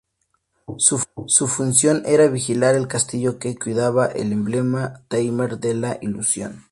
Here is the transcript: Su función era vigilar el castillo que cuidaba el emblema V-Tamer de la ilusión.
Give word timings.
Su 0.77 1.47
función 1.47 2.01
era 2.07 2.27
vigilar 2.27 2.73
el 2.73 2.87
castillo 2.87 3.37
que 3.37 3.55
cuidaba 3.55 4.07
el 4.07 4.31
emblema 4.31 5.05
V-Tamer 5.11 5.59
de 5.59 5.75
la 5.75 5.99
ilusión. 6.01 6.63